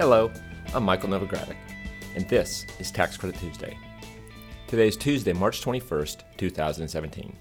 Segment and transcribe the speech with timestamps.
[0.00, 0.32] Hello,
[0.74, 1.56] I'm Michael Novogradac,
[2.16, 3.76] and this is Tax Credit Tuesday.
[4.66, 7.36] Today is Tuesday, March 21st, 2017.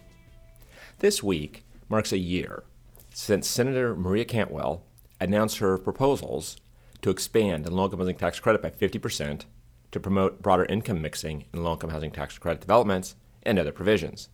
[0.98, 2.66] This week marks a year
[3.14, 4.84] since Senator Maria Cantwell
[5.22, 6.58] announced her proposals
[7.02, 9.46] to expand the low-income housing tax credit by 50%
[9.92, 14.28] to promote broader income mixing in low-income housing tax credit developments and other provisions.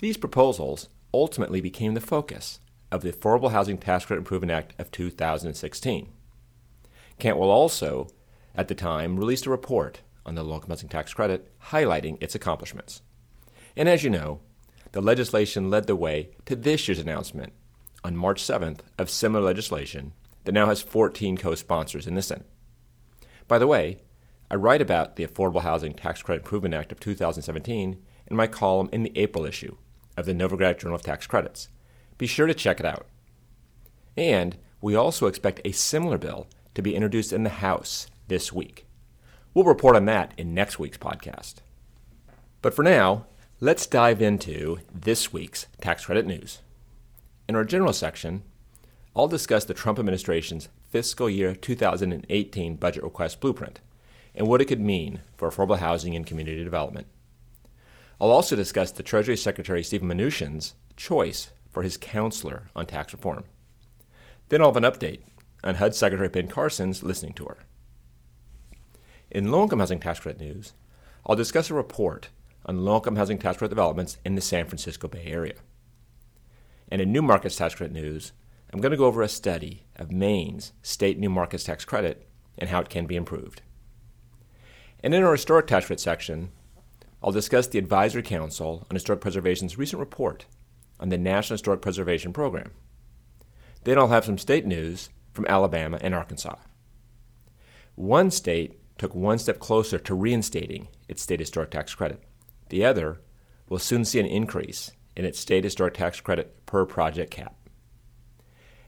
[0.00, 2.60] These proposals ultimately became the focus
[2.92, 6.12] of the Affordable Housing Tax Credit Improvement Act of 2016.
[7.20, 8.08] Cantwell also,
[8.54, 13.02] at the time, released a report on the low-income housing tax credit highlighting its accomplishments.
[13.76, 14.40] And as you know,
[14.92, 17.52] the legislation led the way to this year's announcement
[18.02, 20.12] on March 7th of similar legislation
[20.44, 22.46] that now has 14 co sponsors in the Senate.
[23.46, 23.98] By the way,
[24.50, 28.88] I write about the Affordable Housing Tax Credit Improvement Act of 2017 in my column
[28.92, 29.76] in the April issue
[30.16, 31.68] of the Novogradac Journal of Tax Credits.
[32.18, 33.06] Be sure to check it out.
[34.16, 38.86] And we also expect a similar bill to be introduced in the House this week.
[39.54, 41.56] We'll report on that in next week's podcast.
[42.62, 43.26] But for now,
[43.58, 46.60] let's dive into this week's tax credit news.
[47.48, 48.42] In our general section,
[49.16, 53.80] I'll discuss the Trump administration's fiscal year 2018 budget request blueprint
[54.34, 57.08] and what it could mean for affordable housing and community development.
[58.20, 63.44] I'll also discuss the Treasury Secretary Stephen Mnuchin's choice for his counselor on tax reform.
[64.48, 65.20] Then I'll have an update
[65.62, 67.58] on HUD Secretary Ben Carson's listening tour.
[69.30, 70.72] In low income housing tax credit news,
[71.26, 72.30] I'll discuss a report
[72.66, 75.54] on low income housing tax credit developments in the San Francisco Bay Area.
[76.90, 78.32] And in new markets tax credit news,
[78.72, 82.70] I'm going to go over a study of Maine's state new markets tax credit and
[82.70, 83.62] how it can be improved.
[85.02, 86.50] And in our historic tax credit section,
[87.22, 90.46] I'll discuss the Advisory Council on Historic Preservation's recent report
[90.98, 92.70] on the National Historic Preservation Program.
[93.84, 96.56] Then I'll have some state news from Alabama and Arkansas.
[97.94, 102.22] One state took one step closer to reinstating its state historic tax credit.
[102.68, 103.20] The other
[103.68, 107.54] will soon see an increase in its state historic tax credit per project cap.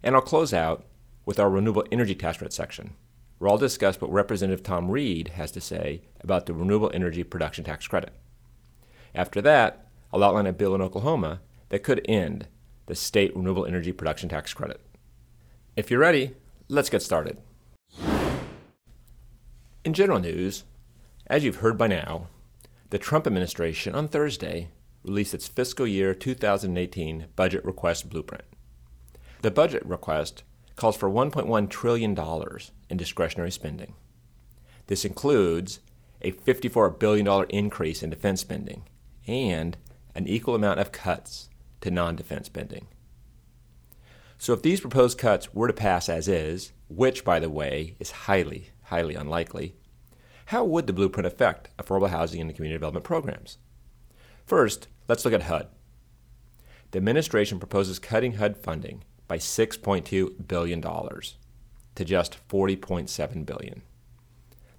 [0.03, 0.85] And I'll close out
[1.25, 2.95] with our renewable energy tax credit section,
[3.39, 7.65] where I'll discuss what Representative Tom Reed has to say about the renewable energy production
[7.65, 8.13] tax credit.
[9.15, 12.49] After that, I'll outline a bill in Oklahoma that could end
[12.87, 14.81] the state renewable energy production tax credit.
[15.75, 16.35] If you're ready,
[16.69, 17.39] let's get started.
[19.85, 20.65] In general news,
[21.29, 22.29] as you've heard by now,
[22.91, 24.69] the Trump administration on Thursday
[25.03, 28.45] released its fiscal year 2018 budget request blueprint.
[29.41, 30.43] The budget request
[30.77, 32.19] calls for $1.1 trillion
[32.91, 33.95] in discretionary spending.
[34.89, 35.81] This includes
[36.21, 38.83] a $54 billion increase in defense spending
[39.27, 39.79] and
[40.15, 41.49] an equal amount of cuts
[41.81, 42.89] to non defense spending.
[44.43, 48.11] So, if these proposed cuts were to pass as is, which, by the way, is
[48.11, 49.77] highly, highly unlikely,
[50.47, 53.59] how would the blueprint affect affordable housing and community development programs?
[54.45, 55.69] First, let's look at HUD.
[56.91, 63.83] The administration proposes cutting HUD funding by $6.2 billion to just 40.7 billion.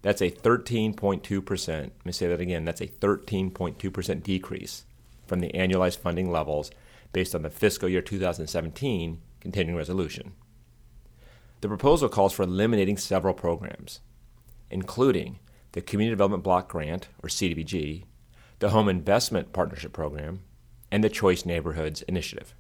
[0.02, 4.84] That's a 13.2%, let me say that again, that's a 13.2% decrease
[5.26, 6.70] from the annualized funding levels
[7.14, 10.32] based on the fiscal year 2017 continuing resolution.
[11.60, 14.00] The proposal calls for eliminating several programs,
[14.72, 15.40] including
[15.74, 18.06] the Community Development Block Grant, or CDBG,
[18.60, 20.40] the Home Investment Partnership Program,
[20.90, 22.56] and the Choice Neighborhoods Initiative.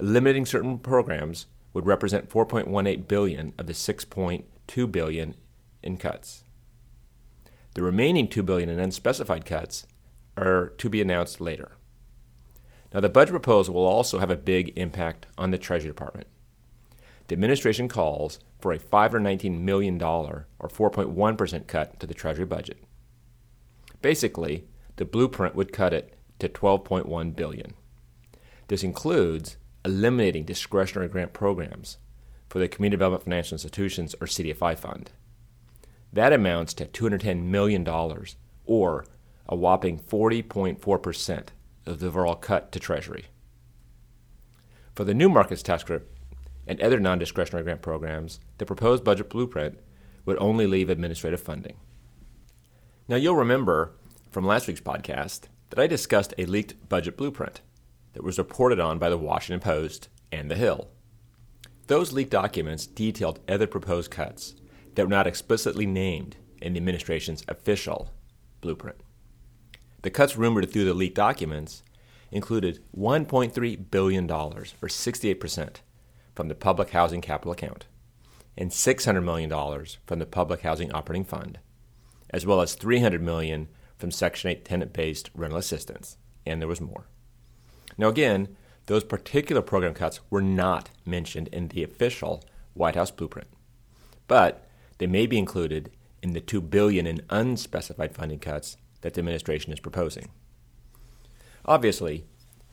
[0.00, 5.36] Eliminating certain programs would represent 4.18 billion of the 6.2 billion
[5.84, 6.42] in cuts.
[7.74, 9.86] The remaining 2 billion in unspecified cuts
[10.36, 11.76] are to be announced later.
[12.92, 16.26] Now, the budget proposal will also have a big impact on the Treasury Department.
[17.28, 22.82] The administration calls for a $519 million, or 4.1% cut to the Treasury budget.
[24.02, 24.64] Basically,
[24.96, 27.74] the blueprint would cut it to 12.1 billion.
[28.66, 31.98] This includes eliminating discretionary grant programs
[32.48, 35.12] for the Community Development Financial Institutions or CDFI fund.
[36.12, 37.86] That amounts to $210 million
[38.66, 39.04] or
[39.48, 41.48] a whopping 40.4%
[41.86, 43.26] of the overall cut to Treasury.
[44.94, 46.08] For the new markets tax credit,
[46.66, 49.78] and other non discretionary grant programs, the proposed budget blueprint
[50.24, 51.76] would only leave administrative funding.
[53.08, 53.92] Now, you'll remember
[54.30, 57.60] from last week's podcast that I discussed a leaked budget blueprint
[58.12, 60.88] that was reported on by the Washington Post and The Hill.
[61.88, 64.54] Those leaked documents detailed other proposed cuts
[64.94, 68.12] that were not explicitly named in the administration's official
[68.60, 69.02] blueprint.
[70.02, 71.82] The cuts rumored through the leaked documents
[72.30, 75.76] included $1.3 billion, or 68%,
[76.34, 77.86] from the Public Housing Capital Account,
[78.56, 79.50] and $600 million
[80.06, 81.58] from the Public Housing Operating Fund,
[82.30, 83.68] as well as 300 million
[83.98, 86.16] from Section 8 tenant based rental assistance,
[86.46, 87.06] and there was more.
[87.98, 88.56] Now, again,
[88.86, 92.42] those particular program cuts were not mentioned in the official
[92.74, 93.48] White House blueprint,
[94.26, 94.66] but
[94.98, 95.90] they may be included
[96.22, 100.28] in the 2 billion in unspecified funding cuts that the administration is proposing.
[101.64, 102.24] Obviously,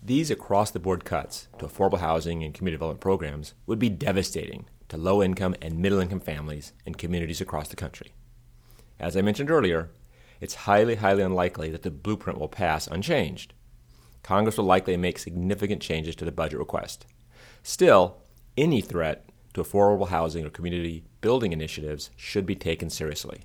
[0.03, 4.65] these across the board cuts to affordable housing and community development programs would be devastating
[4.89, 8.13] to low income and middle income families and communities across the country.
[9.00, 9.89] As I mentioned earlier,
[10.39, 13.53] it's highly, highly unlikely that the blueprint will pass unchanged.
[14.24, 17.06] Congress will likely make significant changes to the budget request.
[17.63, 18.18] Still,
[18.56, 23.41] any threat to affordable housing or community building initiatives should be taken seriously.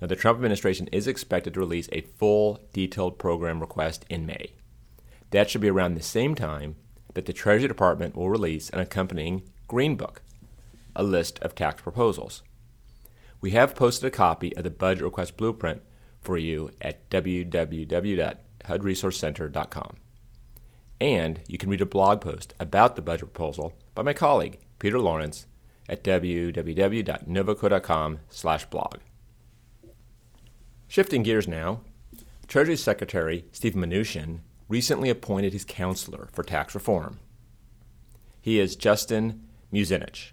[0.00, 4.52] Now, the Trump administration is expected to release a full, detailed program request in May.
[5.30, 6.76] That should be around the same time
[7.14, 10.22] that the Treasury Department will release an accompanying Green Book,
[10.94, 12.42] a list of tax proposals.
[13.40, 15.82] We have posted a copy of the budget request blueprint
[16.20, 19.96] for you at www.hudresourcecenter.com.
[21.00, 24.98] And you can read a blog post about the budget proposal by my colleague, Peter
[24.98, 25.46] Lawrence,
[25.88, 28.98] at www.novoco.com/blog.
[30.88, 31.80] Shifting gears now,
[32.46, 37.18] Treasury Secretary Steve Mnuchin recently appointed his counselor for tax reform.
[38.40, 39.42] He is Justin
[39.72, 40.30] Muzinich.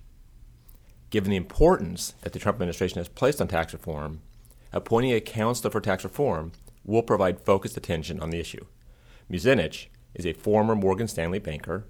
[1.10, 4.22] Given the importance that the Trump administration has placed on tax reform,
[4.72, 6.52] appointing a counselor for tax reform
[6.86, 8.66] will provide focused attention on the issue.
[9.32, 11.86] Muzinich is a former Morgan Stanley banker,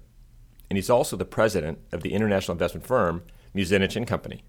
[0.70, 3.22] and he's also the president of the international investment firm
[3.54, 4.42] Muzinich and Company.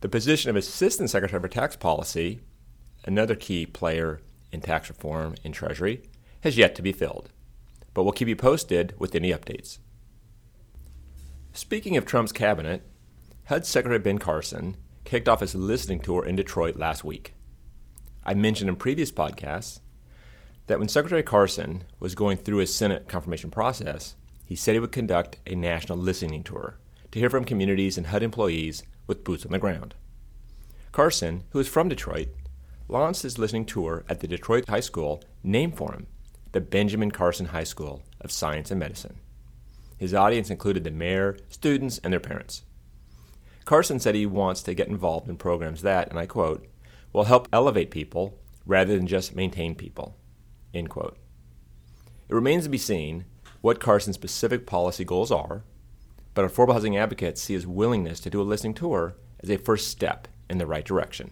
[0.00, 2.40] The position of Assistant Secretary for Tax Policy,
[3.04, 4.20] another key player
[4.52, 6.02] in tax reform in Treasury,
[6.40, 7.30] has yet to be filled,
[7.94, 9.78] but we'll keep you posted with any updates.
[11.52, 12.82] Speaking of Trump's cabinet,
[13.46, 17.34] HUD Secretary Ben Carson kicked off his listening tour in Detroit last week.
[18.24, 19.80] I mentioned in previous podcasts
[20.66, 24.14] that when Secretary Carson was going through his Senate confirmation process,
[24.44, 26.78] he said he would conduct a national listening tour
[27.10, 29.94] to hear from communities and HUD employees with boots on the ground.
[30.92, 32.28] Carson, who is from Detroit,
[32.90, 36.06] launched his listening tour at the Detroit High School named for him,
[36.52, 39.18] the Benjamin Carson High School of Science and Medicine.
[39.96, 42.62] His audience included the mayor, students, and their parents.
[43.64, 46.66] Carson said he wants to get involved in programs that, and I quote,
[47.12, 50.16] will help elevate people rather than just maintain people.
[50.74, 51.16] End quote.
[52.28, 53.24] It remains to be seen
[53.60, 55.62] what Carson's specific policy goals are,
[56.34, 59.88] but affordable housing advocates see his willingness to do a listening tour as a first
[59.88, 61.30] step in the right direction.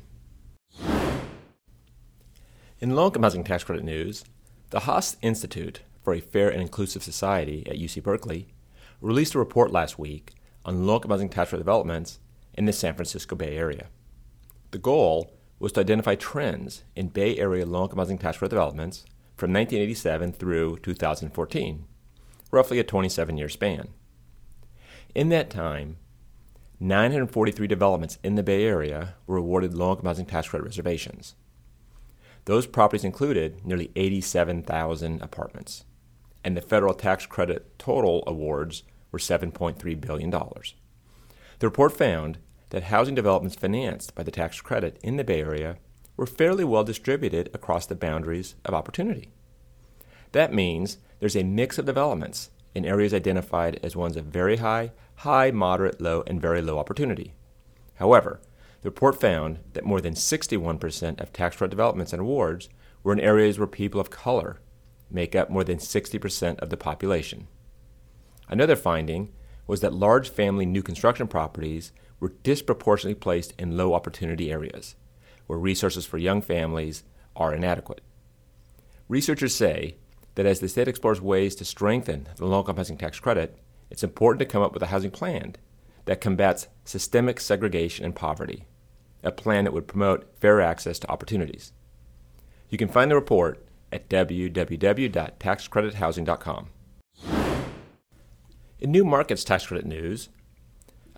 [2.81, 4.25] In low income housing tax credit news,
[4.71, 8.47] the Haas Institute for a Fair and Inclusive Society at UC Berkeley
[9.01, 10.35] released a report last week
[10.65, 12.21] on low income housing tax credit developments
[12.55, 13.89] in the San Francisco Bay Area.
[14.71, 19.05] The goal was to identify trends in Bay Area low income housing tax credit developments
[19.37, 21.85] from 1987 through 2014,
[22.53, 23.89] roughly a 27 year span.
[25.17, 25.97] In that time,
[26.79, 31.35] 943 developments in the Bay Area were awarded low income housing tax credit reservations.
[32.49, 35.85] Those properties included nearly 87,000 apartments,
[36.43, 40.31] and the federal tax credit total awards were $7.3 billion.
[40.31, 42.39] The report found
[42.71, 45.77] that housing developments financed by the tax credit in the Bay Area
[46.17, 49.31] were fairly well distributed across the boundaries of opportunity.
[50.33, 54.93] That means there's a mix of developments in areas identified as ones of very high,
[55.17, 57.35] high, moderate, low, and very low opportunity.
[57.97, 58.41] However,
[58.83, 62.69] the report found that more than 61% of tax credit developments and awards
[63.03, 64.61] were in areas where people of color
[65.11, 67.49] make up more than 60% of the population.
[68.49, 69.33] Another finding
[69.67, 74.97] was that large family new construction properties were disproportionately placed in low opportunity areas,
[75.47, 77.05] where resources for young families
[77.37, 78.01] are inadequate.
[79.09, 79.97] Researchers say
[80.35, 83.59] that as the state explores ways to strengthen the low income housing tax credit,
[83.91, 85.57] it's important to come up with a housing plan
[86.05, 88.67] that combats systemic segregation and poverty,
[89.23, 91.73] a plan that would promote fair access to opportunities.
[92.69, 96.69] You can find the report at www.taxcredithousing.com.
[98.81, 100.29] In New Markets Tax Credit news,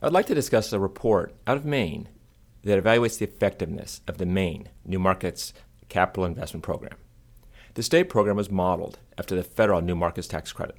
[0.01, 2.09] I would like to discuss a report out of Maine
[2.65, 5.53] that evaluates the effectiveness of the Maine New Markets
[5.89, 6.97] Capital Investment Program.
[7.75, 10.77] The state program was modeled after the federal New Markets Tax Credit.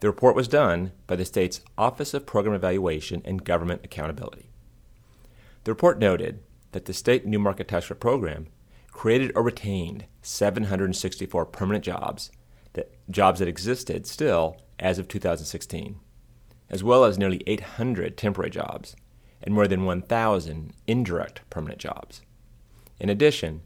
[0.00, 4.47] The report was done by the state's Office of Program Evaluation and Government Accountability.
[5.68, 6.40] The report noted
[6.72, 8.46] that the state New Market Tax Credit program
[8.90, 12.30] created or retained 764 permanent jobs,
[12.72, 16.00] that, jobs that existed still as of 2016,
[16.70, 18.96] as well as nearly 800 temporary jobs
[19.42, 22.22] and more than 1,000 indirect permanent jobs.
[22.98, 23.60] In addition,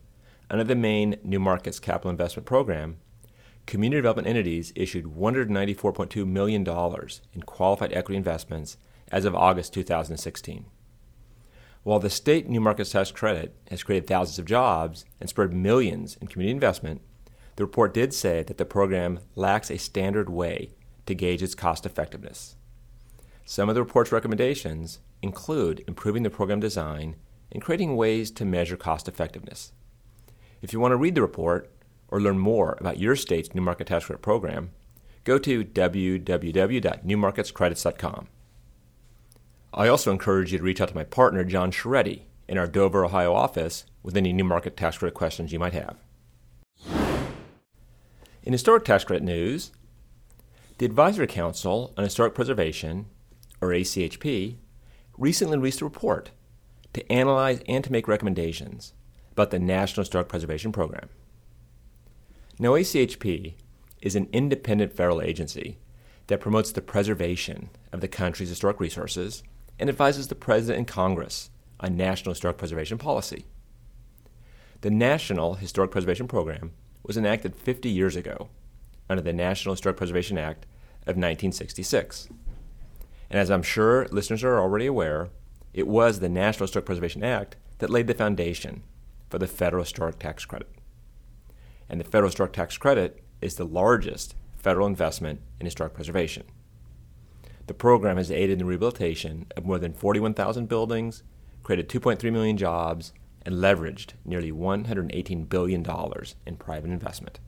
[0.51, 2.97] under the Maine New Markets Capital Investment Program,
[3.67, 6.67] community development entities issued $194.2 million
[7.33, 8.77] in qualified equity investments
[9.13, 10.65] as of August 2016.
[11.85, 16.17] While the state New Markets Tax Credit has created thousands of jobs and spurred millions
[16.21, 17.01] in community investment,
[17.57, 20.71] the report did say that the program lacks a standard way
[21.07, 22.55] to gauge its cost effectiveness.
[23.45, 27.17] Some of the report's recommendations include improving the program design
[27.51, 29.73] and creating ways to measure cost effectiveness.
[30.63, 31.69] If you want to read the report
[32.09, 34.71] or learn more about your state's New Market Tax Credit program,
[35.25, 38.29] go to www.newmarketscredits.com.
[39.75, 43.07] I also encourage you to reach out to my partner, John Sciarretti, in our Dover,
[43.07, 45.97] Ohio office with any New Market Tax Credit questions you might have.
[48.43, 49.73] In historic tax credit news,
[50.77, 53.07] the Advisory Council on Historic Preservation,
[53.63, 54.57] or ACHP,
[55.17, 56.33] recently released a report
[56.93, 58.93] to analyze and to make recommendations
[59.31, 61.09] about the National Historic Preservation Program.
[62.59, 63.55] Now, ACHP
[64.03, 65.79] is an independent federal agency
[66.27, 69.43] that promotes the preservation of the country's historic resources
[69.79, 71.51] and advises the President and Congress
[71.81, 73.47] on national historic preservation policy.
[74.83, 76.73] The National Historic Preservation Program
[77.05, 78.49] was enacted 50 years ago
[79.09, 80.65] under the National Historic Preservation Act
[81.03, 82.29] of 1966.
[83.31, 85.29] And as I'm sure listeners are already aware,
[85.73, 88.83] it was the National Historic Preservation Act that laid the foundation
[89.31, 90.69] for the Federal Historic Tax Credit.
[91.89, 96.45] And the Federal Historic Tax Credit is the largest federal investment in historic preservation.
[97.73, 101.23] The program has aided in the rehabilitation of more than 41,000 buildings,
[101.63, 103.15] created 2.3 million jobs,
[103.47, 105.87] and leveraged nearly $118 billion
[106.45, 107.41] in private investment.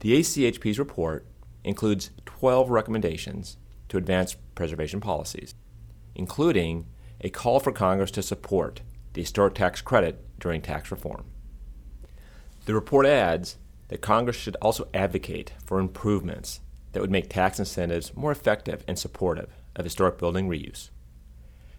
[0.00, 1.24] The ACHP's report
[1.64, 3.56] includes 12 recommendations
[3.88, 5.54] to advance preservation policies,
[6.14, 6.84] including
[7.22, 8.82] a call for Congress to support
[9.14, 11.24] the historic tax credit during tax reform.
[12.66, 13.56] The report adds
[13.88, 16.60] that Congress should also advocate for improvements
[16.94, 20.88] that would make tax incentives more effective and supportive of historic building reuse.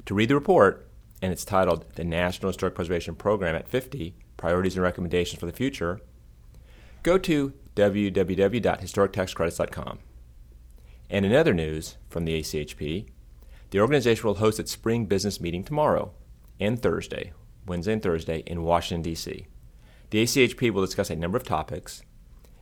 [0.06, 0.88] To read the report,
[1.22, 5.54] and it's titled The National Historic Preservation Program at 50 Priorities and Recommendations for the
[5.54, 6.02] Future,
[7.02, 10.00] go to www.historictaxcredits.com.
[11.10, 13.08] And in other news from the ACHP,
[13.70, 16.12] the organization will host its spring business meeting tomorrow
[16.60, 17.32] and Thursday,
[17.66, 19.48] Wednesday and Thursday, in Washington, D.C.
[20.10, 22.04] The ACHP will discuss a number of topics,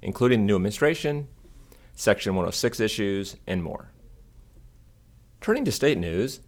[0.02, 1.30] including the new administration,
[1.96, 3.92] Section 106 issues, and more.
[5.42, 6.40] Turning to state news,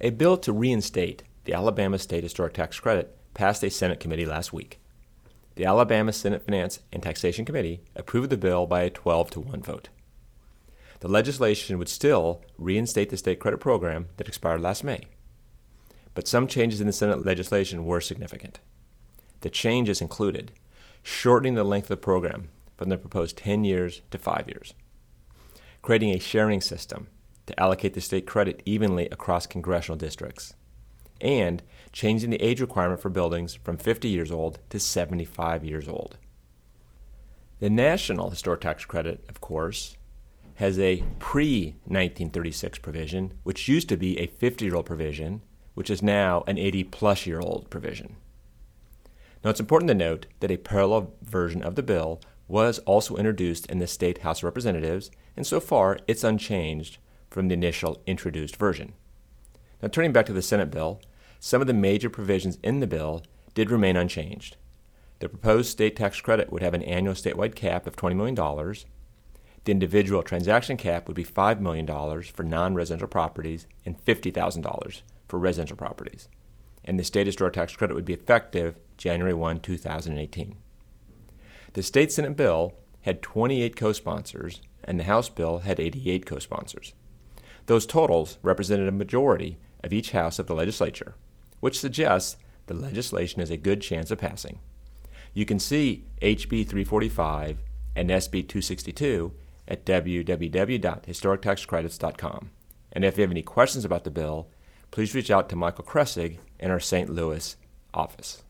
[0.00, 4.52] a bill to reinstate the Alabama State Historic Tax Credit passed a Senate committee last
[4.52, 4.80] week.
[5.54, 9.62] The Alabama Senate Finance and Taxation Committee approved the bill by a 12 to 1
[9.62, 9.88] vote.
[11.00, 15.04] The legislation would still reinstate the state credit program that expired last May.
[16.14, 18.60] But some changes in the Senate legislation were significant.
[19.40, 20.52] The changes included
[21.02, 22.48] shortening the length of the program
[22.82, 24.74] from the proposed 10 years to 5 years,
[25.82, 27.06] creating a sharing system
[27.46, 30.54] to allocate the state credit evenly across congressional districts,
[31.20, 31.62] and
[31.92, 36.16] changing the age requirement for buildings from 50 years old to 75 years old.
[37.60, 39.96] The National Historic Tax Credit, of course,
[40.56, 45.42] has a pre 1936 provision, which used to be a 50 year old provision,
[45.74, 48.16] which is now an 80 plus year old provision.
[49.44, 53.66] Now, it's important to note that a parallel version of the bill was also introduced
[53.66, 56.98] in the State House of Representatives, and so far it's unchanged
[57.30, 58.92] from the initial introduced version.
[59.80, 61.00] Now, turning back to the Senate bill,
[61.40, 64.56] some of the major provisions in the bill did remain unchanged.
[65.18, 68.34] The proposed state tax credit would have an annual statewide cap of $20 million.
[69.64, 71.86] The individual transaction cap would be $5 million
[72.22, 76.28] for non residential properties and $50,000 for residential properties.
[76.84, 80.56] And the state historic tax credit would be effective January 1, 2018.
[81.72, 86.38] The state Senate bill had 28 co sponsors, and the House bill had 88 co
[86.38, 86.92] sponsors.
[87.66, 91.14] Those totals represented a majority of each house of the legislature
[91.62, 92.36] which suggests
[92.66, 94.58] the legislation has a good chance of passing.
[95.32, 97.58] You can see HB 345
[97.94, 99.32] and SB 262
[99.68, 102.50] at www.historictaxcredits.com.
[102.92, 104.48] And if you have any questions about the bill,
[104.90, 107.08] please reach out to Michael Kressig in our St.
[107.08, 107.56] Louis
[107.94, 108.42] office.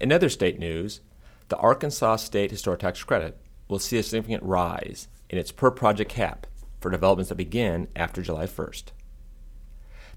[0.00, 1.00] In other state news,
[1.48, 3.38] the Arkansas State Historic Tax Credit
[3.68, 6.46] will see a significant rise in its per project cap
[6.80, 8.84] for developments that begin after July 1st.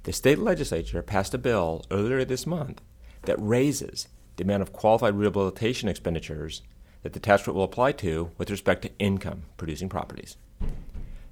[0.03, 2.81] The state legislature passed a bill earlier this month
[3.23, 6.63] that raises the amount of qualified rehabilitation expenditures
[7.03, 10.37] that the tax credit will apply to with respect to income producing properties.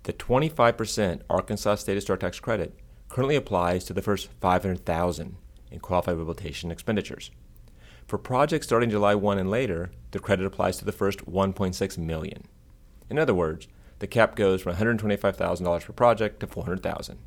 [0.04, 2.74] The 25% Arkansas State Historic Tax Credit
[3.10, 5.36] currently applies to the first 500,000
[5.72, 7.32] in qualified rehabilitation expenditures.
[8.10, 12.48] For projects starting July 1 and later, the credit applies to the first 1.6 million.
[13.08, 13.68] In other words,
[14.00, 17.20] the cap goes from $125,000 per project to 400,000.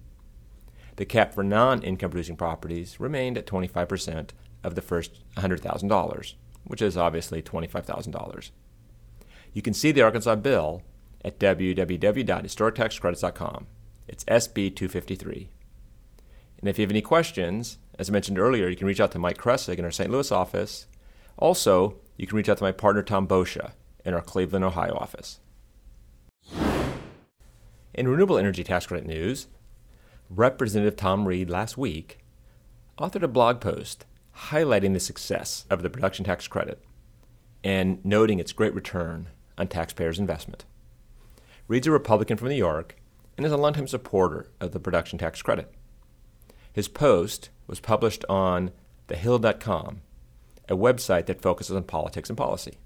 [0.97, 4.31] The cap for non-income producing properties remained at 25%
[4.65, 6.35] of the first $100,000,
[6.65, 8.51] which is obviously $25,000.
[9.53, 10.83] You can see the Arkansas bill
[11.25, 13.67] at www.historictaxcredits.com.
[14.09, 15.49] It's SB 253.
[16.59, 19.19] And if you have any questions, as I mentioned earlier, you can reach out to
[19.19, 20.11] Mike Kressig in our St.
[20.11, 20.87] Louis office.
[21.37, 23.73] Also, you can reach out to my partner Tom Boccia
[24.05, 25.41] in our Cleveland, Ohio office.
[27.95, 29.49] In renewable energy tax credit news,
[30.31, 32.21] Representative Tom Reed last week
[32.99, 34.07] authored a blog post
[34.49, 36.83] highlighting the success of the production tax credit
[37.63, 40.65] and noting its great return on taxpayers' investment.
[41.69, 42.97] Reed's a Republican from New York
[43.37, 45.73] and is a longtime supporter of the production tax credit.
[46.73, 48.71] His post was published on
[49.09, 50.01] thehill.com,
[50.69, 52.79] a website that focuses on politics and policy.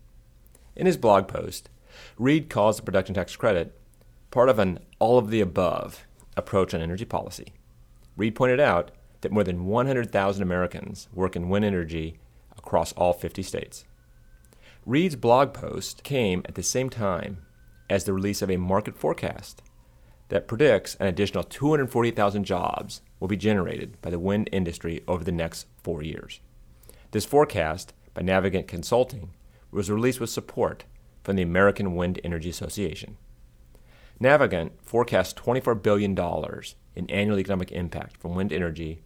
[0.74, 1.68] In his blog post,
[2.18, 3.78] Reed calls the production tax credit
[4.30, 7.52] part of an all of the above approach on energy policy.
[8.16, 8.90] Reed pointed out
[9.20, 12.18] that more than 100,000 Americans work in wind energy
[12.58, 13.84] across all 50 states.
[14.84, 17.46] Reed's blog post came at the same time
[17.88, 19.62] as the release of a market forecast
[20.28, 25.32] that predicts an additional 240,000 jobs will be generated by the wind industry over the
[25.32, 26.40] next four years.
[27.12, 29.30] This forecast by Navigant Consulting
[29.70, 30.84] was released with support
[31.22, 33.16] from the American Wind Energy Association.
[34.20, 36.16] Navigant forecasts $24 billion
[36.94, 39.02] in annual economic impact from wind energy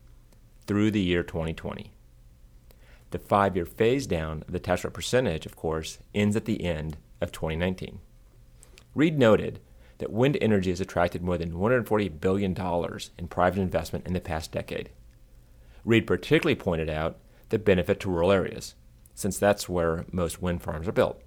[0.66, 1.92] through the year 2020.
[3.10, 6.64] The five year phase down of the tax rate percentage, of course, ends at the
[6.64, 7.98] end of 2019.
[8.94, 9.60] Reed noted
[10.00, 12.56] that wind energy has attracted more than $140 billion
[13.18, 14.90] in private investment in the past decade.
[15.84, 17.18] Reed particularly pointed out
[17.50, 18.74] the benefit to rural areas,
[19.14, 21.20] since that's where most wind farms are built.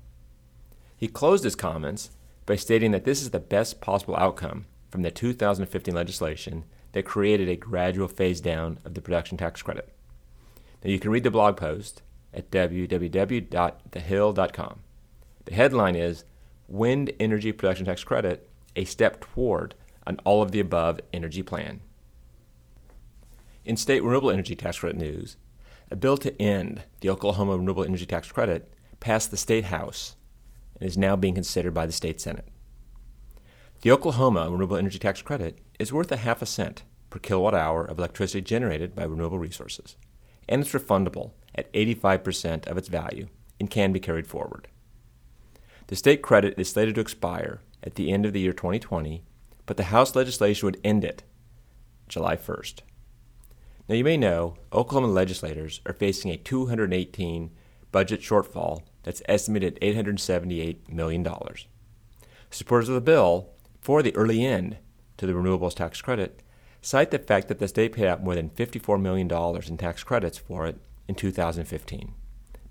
[0.98, 2.10] He closed his comments
[2.46, 7.48] by stating that this is the best possible outcome from the 2015 legislation that created
[7.48, 9.94] a gradual phase down of the production tax credit.
[10.84, 12.02] Now you can read the blog post
[12.34, 14.80] at www.thehill.com.
[15.46, 16.24] The headline is
[16.68, 21.82] Wind Energy Production Tax Credit A Step Toward an All of the Above Energy Plan.
[23.66, 25.38] In state renewable energy tax credit news,
[25.90, 30.16] a bill to end the Oklahoma Renewable Energy Tax Credit passed the State House
[30.80, 32.48] and is now being considered by the State Senate.
[33.82, 37.86] The Oklahoma Renewable Energy Tax Credit is worth a half a cent per kilowatt hour
[37.86, 39.96] of electricity generated by renewable resources,
[40.50, 43.28] and it's refundable at 85% of its value
[43.60, 44.68] and can be carried forward.
[45.88, 49.24] The state credit is slated to expire at the end of the year 2020,
[49.66, 51.24] but the House legislation would end it
[52.08, 52.82] July 1st.
[53.88, 57.52] Now, you may know Oklahoma legislators are facing a 218
[57.92, 61.28] budget shortfall that's estimated at $878 million.
[62.50, 63.50] Supporters of the bill
[63.82, 64.78] for the early end
[65.18, 66.42] to the renewables tax credit
[66.82, 69.32] cite the fact that the state paid out more than $54 million
[69.68, 72.14] in tax credits for it in 2015,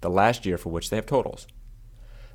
[0.01, 1.47] the last year for which they have totals.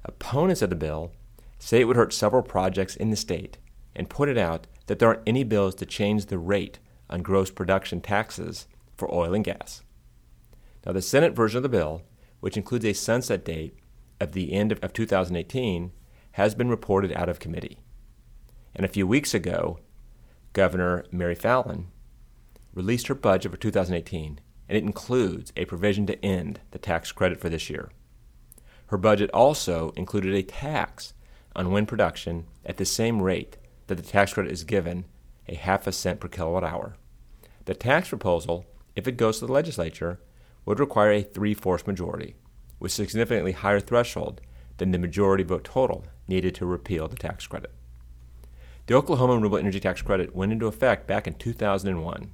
[0.03, 1.11] Opponents of the bill
[1.59, 3.57] say it would hurt several projects in the state
[3.95, 8.01] and pointed out that there aren't any bills to change the rate on gross production
[8.01, 9.81] taxes for oil and gas.
[10.85, 12.03] Now, the Senate version of the bill,
[12.39, 13.77] which includes a sunset date
[14.19, 15.91] of the end of, of 2018,
[16.33, 17.79] has been reported out of committee.
[18.75, 19.79] And a few weeks ago,
[20.53, 21.87] Governor Mary Fallin
[22.73, 24.39] released her budget for 2018,
[24.69, 27.89] and it includes a provision to end the tax credit for this year.
[28.87, 31.13] Her budget also included a tax
[31.57, 35.05] on wind production at the same rate that the tax credit is given,
[35.49, 36.95] a half a cent per kilowatt hour.
[37.65, 38.65] The tax proposal,
[38.95, 40.19] if it goes to the legislature,
[40.65, 42.35] would require a three fourths majority,
[42.79, 44.39] with significantly higher threshold
[44.77, 47.71] than the majority vote total needed to repeal the tax credit.
[48.85, 52.31] The Oklahoma Renewable Energy Tax Credit went into effect back in 2001,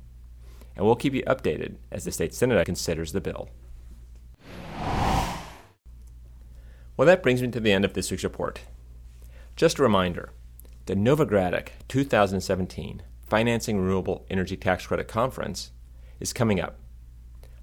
[0.76, 3.50] and we'll keep you updated as the state Senate considers the bill.
[6.96, 8.62] Well, that brings me to the end of this week's report.
[9.56, 10.32] Just a reminder
[10.88, 15.72] The Novogradac 2017 Financing Renewable Energy Tax Credit Conference
[16.20, 16.80] is coming up.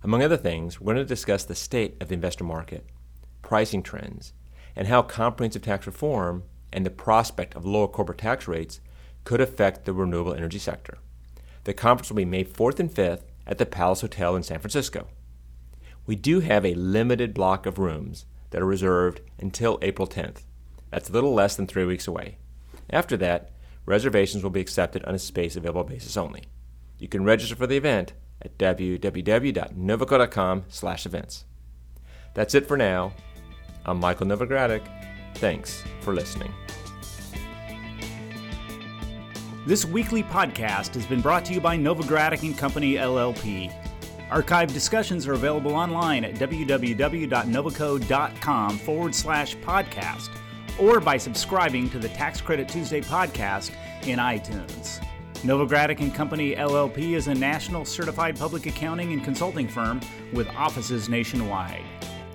[0.05, 2.87] Among other things, we're going to discuss the state of the investor market,
[3.42, 4.33] pricing trends,
[4.76, 8.81] and how comprehensive tax reform and the prospect of lower corporate tax rates
[9.24, 10.98] could affect the renewable energy sector.
[11.64, 15.09] The conference will be May 4th and 5th at the Palace Hotel in San Francisco.
[16.07, 20.42] We do have a limited block of rooms that are reserved until April 10th.
[20.90, 22.38] That's a little less than three weeks away.
[22.90, 23.50] After that,
[23.87, 26.44] reservations will be accepted on a space available basis only.
[26.98, 31.44] You can register for the event at www.novoco.com/events.
[32.35, 33.12] That's it for now.
[33.85, 34.87] I'm Michael Novogradac.
[35.37, 36.53] Thanks for listening.
[39.66, 43.70] This weekly podcast has been brought to you by Novogradac and Company LLP.
[44.31, 50.31] Archived discussions are available online at www.novoco.com forward slash podcast
[50.79, 55.05] or by subscribing to the Tax Credit Tuesday podcast in iTunes.
[55.43, 60.01] Novogradac and Company LLP is a national certified public accounting and consulting firm
[60.33, 61.85] with offices nationwide.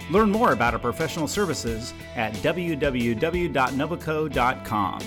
[0.10, 5.00] Learn more about our professional services at www.novoco.com.